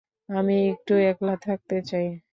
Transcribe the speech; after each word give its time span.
আমি 0.29 0.55
একটু 0.71 0.93
একলা 1.09 1.35
থাকতে 1.41 1.77
চাই। 1.89 2.07